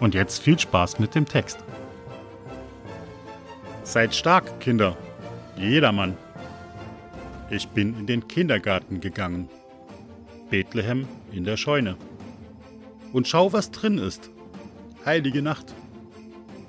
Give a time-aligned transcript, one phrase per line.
[0.00, 1.58] Und jetzt viel Spaß mit dem Text.
[3.82, 4.96] Seid stark, Kinder.
[5.56, 6.16] Jedermann.
[7.50, 9.48] Ich bin in den Kindergarten gegangen.
[10.50, 11.96] Bethlehem in der Scheune.
[13.12, 14.30] Und schau, was drin ist.
[15.04, 15.74] Heilige Nacht.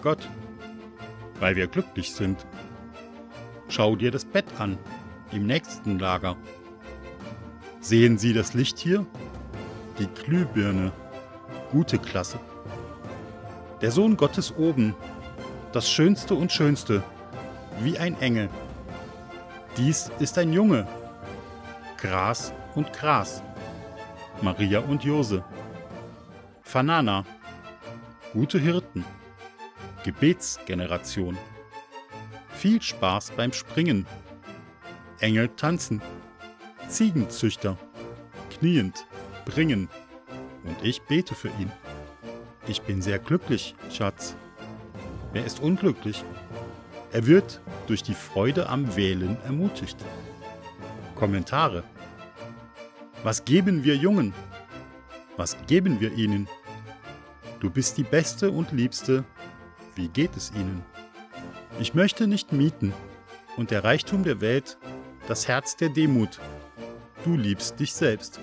[0.02, 0.28] Gott,
[1.40, 2.46] weil wir glücklich sind.
[3.68, 4.78] Schau dir das Bett an,
[5.32, 6.38] im nächsten Lager.
[7.82, 9.06] Sehen Sie das Licht hier?
[10.00, 10.92] Die Glühbirne.
[11.72, 12.40] Gute Klasse.
[13.82, 14.94] Der Sohn Gottes oben.
[15.72, 17.02] Das Schönste und Schönste.
[17.82, 18.50] Wie ein Engel.
[19.78, 20.86] Dies ist ein Junge.
[21.98, 23.42] Gras und Gras.
[24.42, 25.44] Maria und Jose.
[26.62, 27.24] Fanana.
[28.34, 29.06] Gute Hirten.
[30.04, 31.38] Gebetsgeneration.
[32.50, 34.06] Viel Spaß beim Springen.
[35.22, 36.02] Engel tanzen.
[36.90, 37.78] Ziegenzüchter.
[38.50, 39.08] Kniend.
[39.46, 39.88] Bringen.
[40.66, 41.72] Und ich bete für ihn.
[42.68, 44.36] Ich bin sehr glücklich, Schatz.
[45.34, 46.24] Wer ist unglücklich?
[47.12, 49.98] Er wird durch die Freude am Wählen ermutigt.
[51.16, 51.84] Kommentare.
[53.24, 54.34] Was geben wir Jungen?
[55.38, 56.48] Was geben wir ihnen?
[57.60, 59.26] Du bist die Beste und Liebste.
[59.96, 60.84] Wie geht es ihnen?
[61.80, 62.94] Ich möchte nicht mieten
[63.58, 64.78] und der Reichtum der Welt,
[65.28, 66.40] das Herz der Demut.
[67.24, 68.40] Du liebst dich selbst.